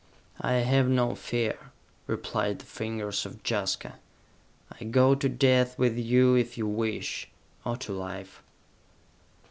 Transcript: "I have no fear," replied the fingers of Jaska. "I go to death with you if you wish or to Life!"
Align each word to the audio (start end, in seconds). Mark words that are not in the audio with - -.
"I 0.41 0.53
have 0.53 0.89
no 0.89 1.13
fear," 1.13 1.69
replied 2.07 2.57
the 2.57 2.65
fingers 2.65 3.23
of 3.23 3.43
Jaska. 3.47 3.99
"I 4.71 4.83
go 4.85 5.13
to 5.13 5.29
death 5.29 5.77
with 5.77 5.95
you 5.95 6.33
if 6.33 6.57
you 6.57 6.65
wish 6.65 7.29
or 7.63 7.77
to 7.77 7.93
Life!" 7.93 8.41